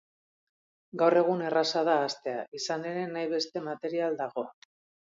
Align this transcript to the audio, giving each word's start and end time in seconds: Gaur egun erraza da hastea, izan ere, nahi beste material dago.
Gaur 1.01 1.17
egun 1.21 1.43
erraza 1.51 1.85
da 1.91 1.99
hastea, 2.07 2.39
izan 2.63 2.91
ere, 2.95 3.07
nahi 3.15 3.31
beste 3.39 3.67
material 3.71 4.23
dago. 4.27 4.51